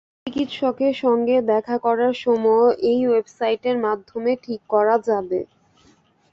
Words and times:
চিকিৎসকের 0.21 0.93
সঙ্গে 1.03 1.35
দেখা 1.51 1.75
করার 1.85 2.13
সময়ও 2.23 2.67
এই 2.89 2.99
ওয়েবসাইটের 3.07 3.77
মাধ্যমে 3.85 4.31
ঠিক 4.43 4.61
করা 4.73 4.95
যাবে। 5.07 5.39